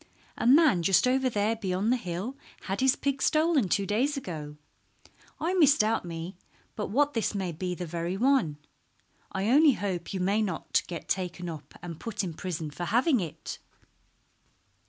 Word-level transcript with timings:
"A 0.35 0.47
man 0.47 0.81
just 0.81 1.07
over 1.07 1.29
there 1.29 1.55
beyond 1.55 1.91
the 1.91 1.95
hill 1.95 2.35
had 2.61 2.81
his 2.81 2.95
pig 2.95 3.21
stolen 3.21 3.69
two 3.69 3.85
days 3.85 4.17
ago. 4.17 4.57
I 5.39 5.53
misdoubt 5.53 6.05
me 6.05 6.37
but 6.75 6.87
what 6.87 7.13
this 7.13 7.35
may 7.35 7.51
be 7.51 7.75
the 7.75 7.85
very 7.85 8.17
one. 8.17 8.57
I 9.31 9.47
only 9.51 9.73
hope 9.73 10.11
you 10.11 10.19
may 10.19 10.41
not 10.41 10.81
get 10.87 11.07
taken 11.07 11.47
up 11.49 11.75
and 11.83 11.99
put 11.99 12.23
in 12.23 12.33
prison 12.33 12.71
for 12.71 12.85
having 12.85 13.19
it." 13.19 13.59